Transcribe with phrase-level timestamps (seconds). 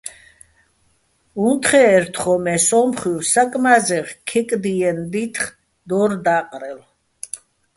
[1.47, 5.43] უნთხე́ჸერ თხოჼ, მე სო́მხუჲვ საკმა́ზეღ ქეკდიენო̆ დითხ
[5.87, 6.85] დო́რ და́ყრელო.